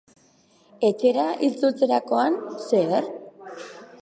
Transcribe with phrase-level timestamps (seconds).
[0.87, 3.13] Etxera itzulitakoan, zer?